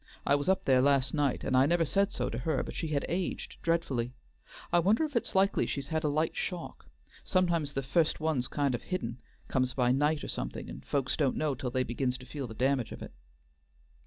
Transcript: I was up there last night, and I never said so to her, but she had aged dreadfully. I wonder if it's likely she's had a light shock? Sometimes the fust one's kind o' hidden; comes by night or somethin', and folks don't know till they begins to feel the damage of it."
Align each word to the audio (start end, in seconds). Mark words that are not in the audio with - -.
I 0.25 0.33
was 0.33 0.49
up 0.49 0.65
there 0.65 0.81
last 0.81 1.13
night, 1.13 1.43
and 1.43 1.55
I 1.55 1.67
never 1.67 1.85
said 1.85 2.11
so 2.11 2.27
to 2.31 2.39
her, 2.39 2.63
but 2.63 2.73
she 2.73 2.87
had 2.87 3.05
aged 3.07 3.57
dreadfully. 3.61 4.13
I 4.73 4.79
wonder 4.79 5.03
if 5.03 5.15
it's 5.15 5.35
likely 5.35 5.67
she's 5.67 5.89
had 5.89 6.03
a 6.03 6.07
light 6.09 6.35
shock? 6.35 6.87
Sometimes 7.23 7.73
the 7.73 7.83
fust 7.83 8.19
one's 8.19 8.47
kind 8.47 8.73
o' 8.75 8.79
hidden; 8.79 9.19
comes 9.47 9.75
by 9.75 9.91
night 9.91 10.23
or 10.23 10.27
somethin', 10.27 10.69
and 10.69 10.83
folks 10.83 11.15
don't 11.15 11.37
know 11.37 11.53
till 11.53 11.69
they 11.69 11.83
begins 11.83 12.17
to 12.17 12.25
feel 12.25 12.47
the 12.47 12.55
damage 12.55 12.91
of 12.91 13.03
it." 13.03 13.11